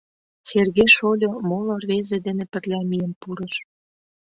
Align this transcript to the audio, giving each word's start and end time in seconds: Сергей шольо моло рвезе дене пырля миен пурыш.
Сергей 0.49 0.89
шольо 0.95 1.29
моло 1.49 1.73
рвезе 1.81 2.17
дене 2.25 2.45
пырля 2.51 2.81
миен 2.89 3.13
пурыш. 3.21 3.53